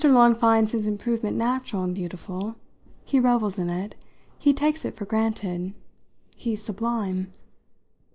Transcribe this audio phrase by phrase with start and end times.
[0.03, 2.55] Long finds his improvement natural and beautiful.
[3.05, 3.93] He revels in it.
[4.39, 5.75] He takes it for granted.
[6.35, 7.31] He's sublime."